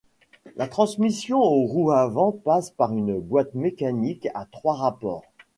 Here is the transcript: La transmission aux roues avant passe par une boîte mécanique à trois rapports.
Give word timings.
La 0.55 0.67
transmission 0.67 1.37
aux 1.37 1.65
roues 1.67 1.91
avant 1.91 2.31
passe 2.31 2.71
par 2.71 2.91
une 2.91 3.19
boîte 3.19 3.53
mécanique 3.53 4.27
à 4.33 4.47
trois 4.51 4.73
rapports. 4.73 5.21